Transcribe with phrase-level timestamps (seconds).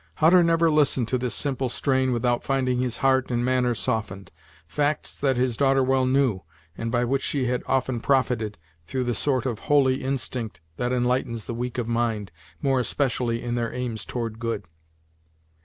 [0.15, 4.31] Hutter never listened to this simple strain without finding his heart and manner softened;
[4.67, 6.41] facts that his daughter well knew,
[6.75, 11.45] and by which she had often profited, through the sort of holy instinct that enlightens
[11.45, 12.31] the weak of mind,
[12.63, 14.63] more especially in their aims toward good.